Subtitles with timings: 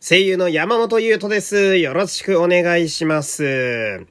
[0.00, 1.76] 声優の山本優斗です。
[1.76, 4.06] よろしくお願いします。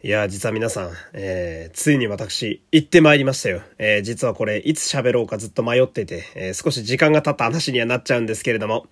[0.00, 3.62] いや、実は皆さん、えー、ついに私、行ってまいりましたよ。
[3.78, 8.86] えー、実はこれ、いつ喋ろうかずっと迷ってて、えー、少し時間が経った話にはなっちゃうんですけれども、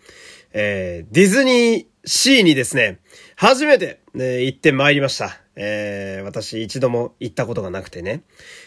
[0.52, 2.98] えー、ディズニーシーにですね、
[3.36, 5.45] 初めて、ね、行ってまいりました。
[5.56, 8.22] えー、私一度も行ったことがなくてね。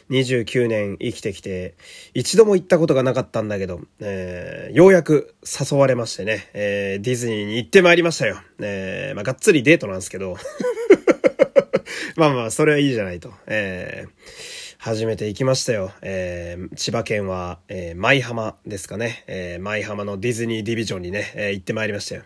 [0.09, 1.75] 29年生きてきて、
[2.13, 8.41] 一度も行ったことがなかったんだけど、えー、ようやく誘われましてね、えー、ディズニーに行ってまいりましたよ。
[8.59, 10.35] えー、まあ、がっつりデートなんですけど。
[12.17, 13.31] まあまあ、それはいいじゃないと。
[13.47, 15.91] えー初めて行きましたよ。
[16.01, 19.25] えー、千葉県は、えー、舞浜ですかね。
[19.27, 22.21] えー、舞浜のディズニーディビジョンにね、えー、行ってまいりましたよ。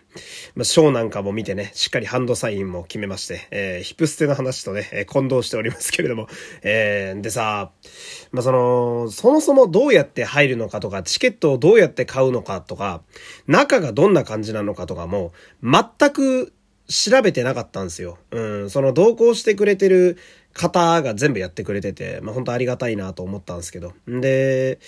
[0.53, 6.27] まあ、ショーなんかも見てね、しっかりハンドサインも決めまして、えー、ヒプステの話とね、えー、混同しておりますけれども。
[6.61, 7.71] えー、でさ、
[8.31, 13.01] まあ、その、そもそもどうやって入るのかとか、チケットをどうやって買うのかとか、
[13.47, 16.53] 中がどんな感じなのかとかも、全く
[16.87, 18.17] 調べてなかったんですよ。
[18.31, 20.17] うん、その同行してくれてる
[20.53, 23.93] 方が全部やってくれてて、まあ本当ありがたいなと思ったんですけど。
[24.09, 24.79] んで、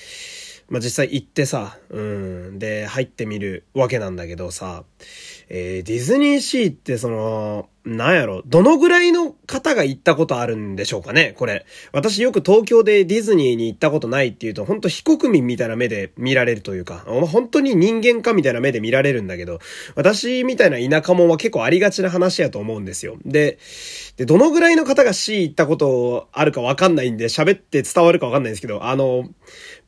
[0.69, 4.83] まあ実際行ってさ、うん、で入ってみるわけなんだけどさ、
[5.47, 11.67] えー、ディズニーシーってその、なんやろ、どのぐらいの方が行ったことあるんでしょうかね、これ。
[11.91, 19.59] 私よく東京でディズニーに行ったことないっていうと、ほんと非国民みたいな目で見られるというか、本当に人間かみたいな目で見られるんだけど、
[19.94, 23.17] 私みたいな田舎者は結構ありがちな話やと思うんですよ。
[23.23, 23.59] で、
[24.17, 29.29] で、どのぐらいの方が C 行ったことあるかわかんないんで、喋って伝わるかわかんないんですけど、あの、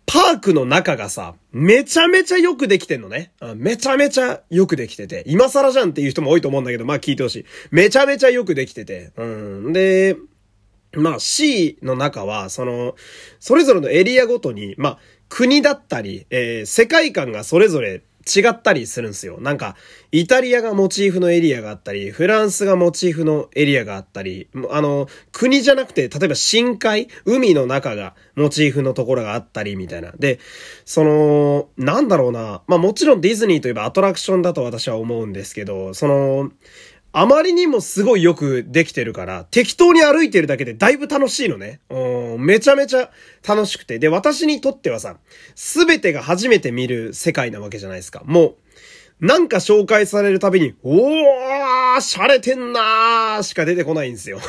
[0.08, 3.33] パークの中がさ、めちゃめちゃよくできてんのね。
[3.58, 7.45] めちゃめちゃよくできてて、今更じゃんっていう人も多いと思うんだけど、まあ聞いてほしい。
[7.72, 9.11] めちゃめちゃよくできてて。
[9.17, 9.25] う
[9.69, 9.73] ん。
[9.73, 10.16] で、
[10.94, 12.95] まあ C の中は、その、
[13.41, 19.39] それぞれのエリアごとに、まあ国だったり、えー、世界観がそれぞれ違ったりするんですよ。
[19.39, 19.75] なんか、
[20.11, 30.12] イタリアがモチーフのエリアがあったり、フランスがモチーフのエリアがあったり、あの、国じゃなくて、例えば深海、海の中がモチーフのところがあったり、みたいな。
[30.18, 30.40] で、
[30.85, 32.62] その、なんだろうな。
[32.68, 36.51] まあもちろんディズニーといえばアトラクションだと私は思うんですけど、その、
[37.13, 41.79] あまりにもすごいよくできてるから、適当に歩いてるだけでだいぶ楽しいのね。
[41.90, 43.12] うん、めちゃめちゃ
[43.47, 43.97] 楽しくて。
[44.00, 45.18] で、私にとってはさ、
[45.56, 48.22] すべてが初めて見る世界なわけじゃないですか。
[48.25, 48.56] も
[49.22, 54.39] う、なんか紹介されるたびに、おー、洒落てんなーしか出てこないんですよ。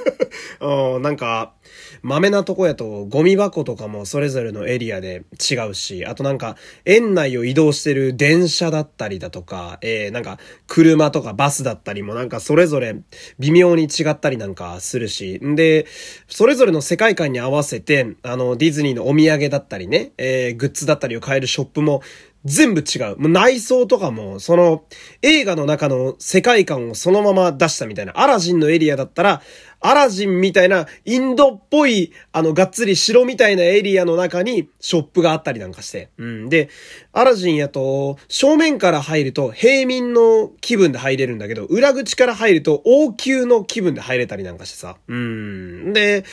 [1.00, 1.54] なんか、
[2.02, 12.96] 豆なとこやとゴミ箱とかもそれぞれのエリアで違うし、あとなんか園内を移動してる電車だったりだとか、えー、なんか車とかバスだったりもなんかそれぞれ
[13.38, 15.86] 微妙に違ったりなんかするし、んで、
[16.28, 22.02] それぞれの世界観に合わせて、あの、ディズニーのお土産だったりね、えー、グッズだったりを買えるショップも
[22.44, 23.16] 全部違う。
[23.18, 24.84] もう内装とかも、その
[25.22, 28.18] 映画の中の世界観をそのまま出したみたいな。
[28.20, 29.42] アラジンのエリアだったら、
[29.82, 36.10] アラジンみたいなインドっぽい、あの、がっつり城みたいなエリアの中にショップがあったりなんかして。
[36.18, 36.48] うん。
[36.48, 36.68] で、
[37.12, 44.96] アラジンやと、正面から入ると平民の気分で入れるんだけど、裏口から入ると王宮の気分で入れたりなんかしてさ。
[45.08, 45.92] うん。
[45.92, 46.24] で、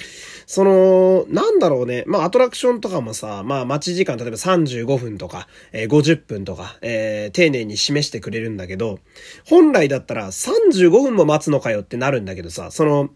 [0.51, 2.03] その、なんだろうね。
[2.07, 8.97] まあ、アトラクションとかもさ、まあ、待ち時間、例えば35分とか、えー、50分とか、えー、丁寧に示してくれるんだけど、
[9.45, 13.11] 本来だったら35分も待つのかよってなるんだけどさ、その、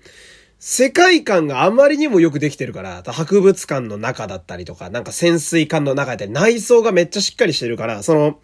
[0.59, 8.39] 世界観があまりにもよくできてるから、博物館の中だったりとか、なんか潜水艦の中だったり、内装がめっちゃしっかりしてるから、その、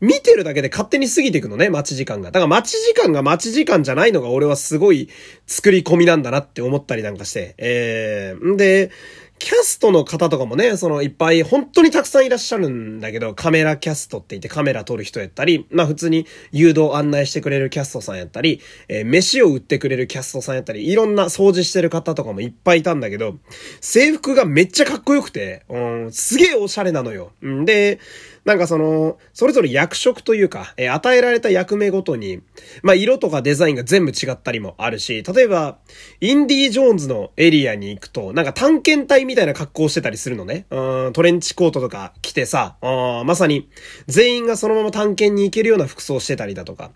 [0.00, 2.30] 見てるだけで勝手に過ぎていくのね、待ち時間が。
[2.30, 5.08] だから待ち時間が待ち時間じゃないのが俺はすごい
[5.46, 7.54] 作り込みなんだなって思ったりなんかして。
[7.58, 8.90] えー、んで、
[9.38, 23.38] キャストの方とかもね、そのいっぱい本当にたくさんいらっしゃるんだけど、カメラキャストって言ってカメラ撮る人やったり、まあ普通に誘導案内してくれるキャストさんやったり、えー、飯を売ってくれるキャストさんやったり、いろんな掃除してる方とかもいっぱいいたんだけど、
[23.80, 27.32] 制服がめっちゃかっこよくて、うん、すげえおしゃれなのよ。
[27.44, 28.00] んで、
[28.48, 32.40] なんかその、それぞれ役職というか、えー、与えられた役目ごとに、
[32.82, 35.76] まあ、色とかデザインが全部違ったりもあるし、例えば、
[36.22, 40.64] インディ・ージョーンズのエリアに行くと、なんか探検隊みたいな格好してたりするのね。
[40.70, 43.68] うん、トレンチコートとか着てさ、あまさに、
[44.06, 46.90] 全員がそのまま探検に行けるような服装してたりだとか。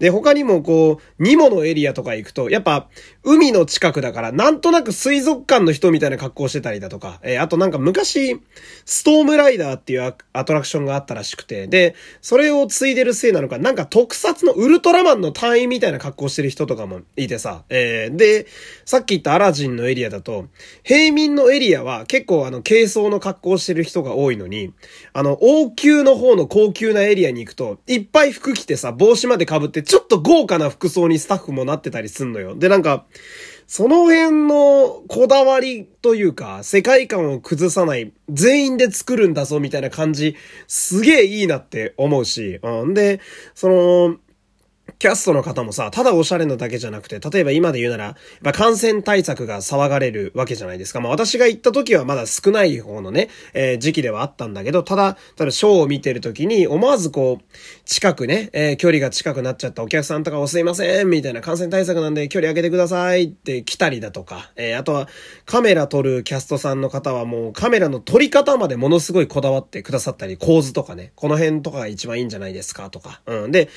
[0.00, 2.88] で、他にもこう、ニモのエリアとか行くと、やっぱ、
[3.22, 8.40] 海の近くだから、なんとなく水族館の人みたいな格好してたりだとか、えー、あとなんか昔、
[8.84, 18.46] ストームライダーっていうアトラクションががあったらしくて、で、それを継いでるせいなのか、なんか特撮のウルトラマンの隊員みたいな格好してる人とかもいてさ、えー、で、
[18.84, 20.46] さっき言ったアラジンのエリアだと、
[20.82, 24.72] 平民のエリアは結構あの、軽装の格好してる人が多いのに、
[25.12, 32.56] あの、王宮の方の高級なエリアに行くと、いっぱい服着てさ、帽子まで被って、ちょっと豪華な服装にスタッフもなってたりすんのよ。
[32.56, 33.04] で、なんか、
[33.66, 40.36] その辺のこだわりというか、世界観を崩さない、全員で作るんだぞみたいな感じ、
[40.68, 42.94] すげえいいなって思うし、うん。
[42.94, 43.20] で、
[43.54, 44.16] その、
[44.98, 51.00] キャストの方もさ、ただおしゃれなだけじゃなくて、例えば今で言うなら、まあ、感染対策が騒がれるわけじゃないですか。
[51.00, 57.44] まあ、私が行った時はまだ少ない方のね、えー、時期ではあったんだけど、ただ、ただショーを見てる時に、思わずこう、
[57.84, 65.08] 近くね、えー、距離が近くなっちゃったお客さんとかおすいません、みたいな感染対策なんで距離上げてくださいって来たりだとか、えー、あとは
[65.44, 73.20] カメラ撮るキャストさんの方はもうカメラの撮り方までものすごいこだわってくださったり、構図とかね、この辺とかが一番いいんじゃないですかとか。
[73.26, 73.52] うん。
[73.52, 73.68] で、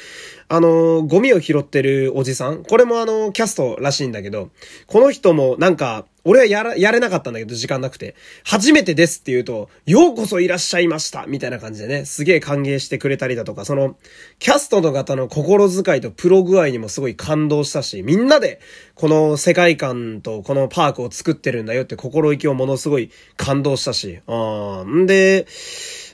[0.51, 2.63] あの、ゴミを拾ってるおじさん。
[2.63, 4.49] これもあの、キャストらしいんだけど、
[4.87, 8.15] この人もなんか、俺はやら、やれなかったんだけど、時間なくて。
[8.43, 13.95] 初めてですって言うと、ようこそいらっしゃいましたみたいな感じでね、すげえ歓迎してくれたりだとか、その、
[14.39, 18.59] キャストの方の心遣いとプロ具合にもすごい感動したし、みんなで、
[18.95, 25.03] この世界観とこのパークを作ってるんだよって心意気をものすごい感動したし、うん。
[25.03, 25.45] んで、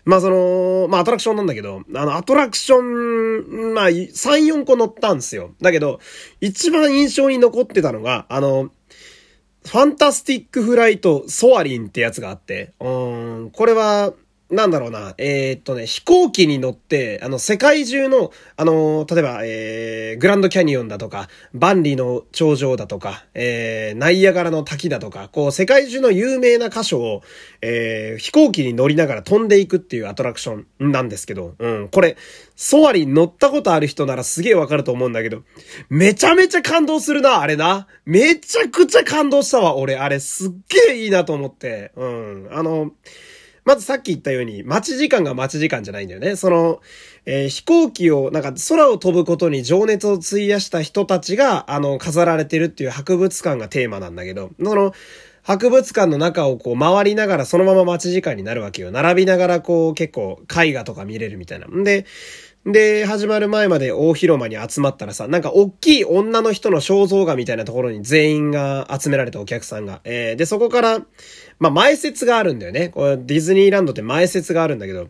[0.05, 4.11] まあその、まあアトラクションなんだけど、あのアトラクション、まあ3、
[4.45, 5.55] 4個乗ったんですよ。
[5.61, 5.99] だけど、
[6.41, 8.69] 一番印象に残ってたのが、あの、
[9.65, 14.13] ファンタスティックフライトソアリンってやつがあって、うん、これは、
[14.55, 27.21] なんだろうな、えー、っとね、飛行機に乗って、あの、世界中の、あの、例えば、えー、グランドキャニオンだとか、万里の頂上だとか、えー、ナイアガラの滝だとか、こう、世界中の有名な箇所を、
[27.61, 32.17] えー、飛行機に乗りながら飛んでいくっていうアトラクションなんですけど、うん、これ、
[32.55, 35.43] ソアリン乗ったことある人ならすげえわかると思うんだけど、
[35.89, 37.87] めちゃめちゃ感動するな、あれな。
[38.05, 40.51] めちゃくちゃ感動したわ、俺、あれ、すっ
[40.87, 42.91] げえいいなと思って、うん、あの、
[43.65, 46.35] まずさっき言ったように、待ち時間が待ち時間じゃないんだよね。
[46.35, 46.81] その、
[47.25, 54.93] えー、飛行機を、なんか空を飛ぶことに情熱を費やした人たちが、あの、飾られてるっていう博物館がテーマなんだけど、その、
[55.41, 58.91] 博物館の中をこう回りながらそのまま待ち時間になるわけよ。
[58.91, 61.67] 並びながらこう結構絵画とか見れるみたいな。
[61.67, 62.05] んで、
[62.65, 70.01] で、始まる前まで大広間に集まったらさ、なんか大きい女の人の肖像画みたいなところに全員が集められたお客さんが。
[70.03, 70.99] えー、で、そこから、
[71.59, 72.89] まあ、前説があるんだよね。
[72.89, 75.09] これディズニーランドって前説があるんだけど、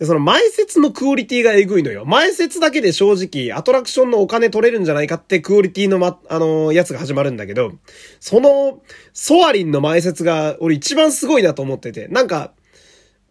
[0.00, 2.04] で、その前説のクオリティがエグいのよ。
[2.06, 7.70] 前説だけで正直、アトラクションのお金取れるんじゃないかってクオリティのま、あのー、やつが始まるんだけど、
[8.18, 8.80] その、
[9.12, 12.50] ソアリンの前説が、俺一番すごいなと思ってて、なんか、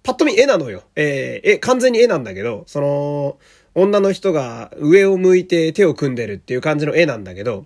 [0.01, 0.83] パッと見絵なのよ。
[0.95, 3.38] えー、え、完全に絵なんだけど、その、
[3.75, 7.66] 女の人が上を向いて手を組んでるっていう感じの絵なんだけど、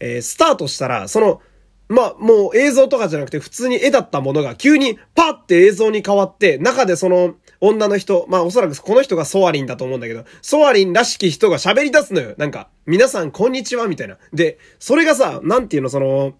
[0.00, 1.42] えー、スタートしたら、その、
[1.88, 12.34] まあ、もう映像とかじゃなくて普通に絵だったものが急にパッて映像に変わって、中でその女の人、まあおそらくこの人がソアリンだと思うんだけど、ソアリンらしき人が喋り出すのよ。
[12.36, 14.18] なんか、皆さんこんにちはみたいな。
[14.32, 16.34] で、それがさ、なんていうの、その、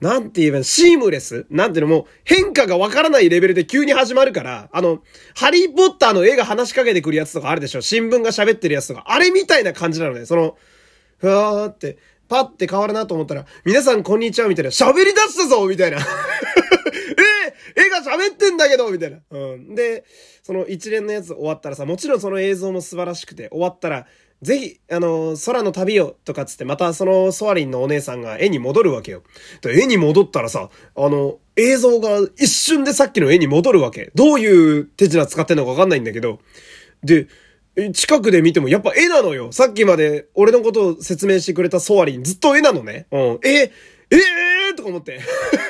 [0.00, 1.46] なんて言えばシームレス？
[1.48, 5.02] なんていうのも変化がわからないレベルで急に始まるから、あの、
[5.34, 7.80] ハリーポッターの絵が話しかけてくるやつとかあるでしょ？
[7.80, 9.04] 新聞が喋ってるやつとか。
[9.06, 10.26] あれみたいな感じなのね。
[10.26, 10.56] その、
[11.18, 11.96] ふわーって、
[12.28, 15.98] パって変わるなと思ったら、皆さんこんにちはみたいな、喋り出したぞみたいな。
[17.76, 19.20] え、絵が喋ってんだけどみたいな。
[19.30, 19.74] うん。
[19.74, 20.04] で、
[20.42, 24.06] その一連のやつ終わったらさ、もちろんその映像も素晴らしくて、終わったら、
[24.42, 29.22] ぜひ、あの、空の旅を、とかつって、またそのソアリンのお姉さんが絵に戻るわけよ。
[29.66, 34.10] 絵に戻ったらさ、あの、映像が一瞬でさっきの絵に戻るわけ。
[34.14, 36.40] どういう手品使ってんのかわかんないんだけど。
[37.02, 37.28] で、
[37.94, 39.52] 近くで見てもやっぱ絵なのよ。
[39.52, 43.06] さっきまで俺のことを説明してくれたソアリンずっと絵なのね。
[43.10, 43.20] うん。
[43.42, 43.72] え、
[44.10, 45.20] ええー、とか思って。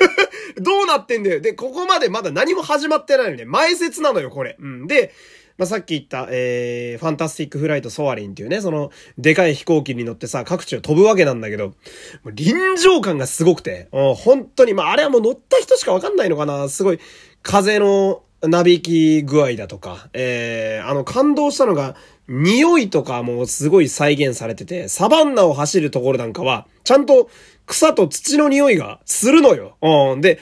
[0.59, 1.39] どうなってんだよ。
[1.39, 3.45] で、ここまでまだ何も始まってないのね。
[3.45, 4.55] 前説なのよ、これ。
[4.59, 4.87] うん。
[4.87, 5.13] で、
[5.57, 11.73] まあ、さっき言った、えー、ファンタスティックフライトソアリンっていうね、その、でかい飛行機に乗ってさ、各地を飛ぶわけなんだけど、
[12.31, 16.69] 臨場感がすごくて、うん、本当に、まあ、あれはもう乗った人しかわかんないのかな。
[16.69, 16.99] すごい、
[17.41, 21.95] 風の、なびき具合だとか、えー、あの、感動したのが、
[22.27, 27.29] 匂いとかもすごい再現されてて、サバンナを走るところなんかは、ちゃんと
[27.65, 29.77] 草と土の匂いがするのよ。
[29.81, 30.21] うん。
[30.21, 30.39] で、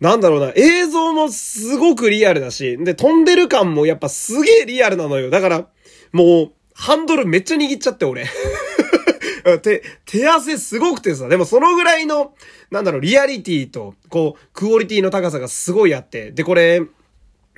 [0.00, 5.30] なんだろうな、映像もすごくリアルだし、で、飛んでる感もやっぱすげえリアルなのよ。
[5.30, 5.66] だから、
[6.12, 8.26] もう、ハンドルめっちゃ握っちゃって、俺。
[9.62, 12.34] 手、手汗すごくてさ、でもそのぐらいの、
[12.70, 16.82] なんだろう、リアリティと、こう、クオリティの高さがすごいあって、で、これ、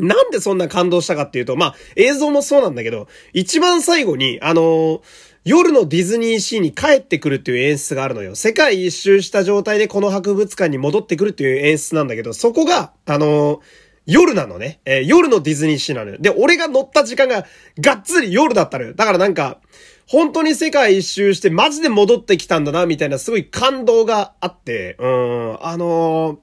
[0.00, 5.00] なんでそんな感動したかっていうと、まあ、映像もそうなんだけど、一番最後に、あのー、
[5.44, 8.34] 夜のディズニーシーに帰ってくるっていう演出があるのよ。
[8.34, 13.60] 世界一周した状態でこの博物館に戻ってくるっていう演出なんだけど、そこが、あのー、
[14.06, 14.80] 夜なのね。
[14.84, 16.18] えー、夜のディズニーシーなのよ。
[16.18, 17.46] で、俺が乗った時間が
[17.80, 18.94] がっつり夜だったのよ。
[18.94, 19.60] だからなんか、
[20.06, 26.40] 本当に世界一周してマジで戻ってきたんだな、みたいなすごい感動があって、うん、あの、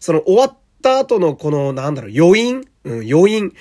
[0.00, 3.52] その終わった後のこの、なんだろう、余韻うん、余韻。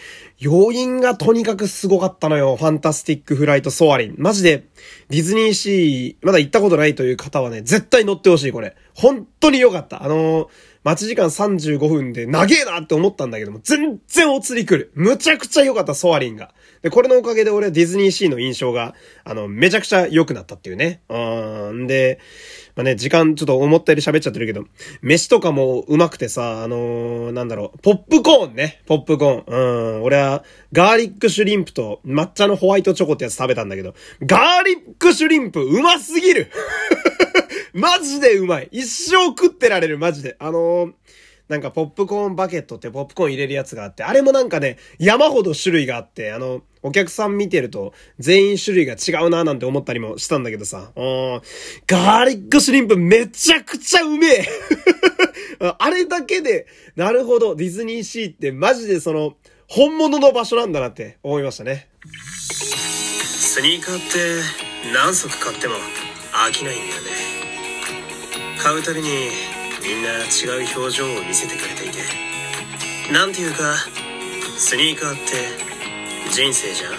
[0.43, 2.57] 余韻がとにかくすごかったのよ。
[2.57, 4.15] ファンタスティックフライトソアリン。
[4.17, 4.65] マジで、
[5.09, 8.75] ディズニーシー、まだ行ったことないという方はね、絶対乗ってほしい、これ。
[8.93, 10.03] 本当に良かった。
[10.03, 10.47] あのー、
[10.83, 14.91] 待ち時間35分で長えなって思ったんだけども、全然お釣り来る。
[14.93, 16.53] むちゃくちゃ良かった、ソアリンが。
[16.85, 21.01] で、これのおかげで俺はディズニーシーの印象が、あの、めちゃくちゃ良くなったっていうね。
[21.09, 21.87] うん。
[21.87, 22.19] で、
[22.75, 24.65] まあね、時間ちょっと思ったより喋っちゃってるけど、
[25.01, 29.95] 飯とかもうまくてさ、あのー、なんだろう、ポップコーンね、ポップコーン。
[29.95, 36.51] うん、俺は、ガーリックシュリンプと抹茶のホワイトチョコってやつ食べたんだけど、ガーリックシュリンプうますぎる
[37.73, 40.35] マジでうまい一生食ってられる、マジで。
[40.37, 40.91] あのー
[41.47, 51.41] なんかポップコーンバケットってポップコーン入れるやつがあって、あれもなんかね、山ほど種類があって、あの、お客さん見てると全員種類が違うななんて思ったりもしたんだけどさ、うん、
[51.87, 54.47] ガーリックシュリンプめちゃくちゃうめえ
[55.79, 59.35] あれだけで、なるほど、ディズニーシーってマジでその、
[59.67, 61.89] 本物の場所なんだなって思いましたね。
[63.55, 64.41] スニーカーって
[64.93, 65.75] 何足買っても
[66.33, 67.35] 飽きないんだよね。
[68.61, 69.29] 買うたびに
[69.85, 71.99] みんな違う表情を見せてくれていて。
[73.13, 73.75] なんていうか
[74.57, 75.21] スニーカーって
[76.31, 76.93] 人生じゃん？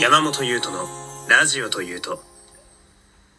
[0.00, 0.86] 山本優斗の
[1.28, 2.22] ラジオというと。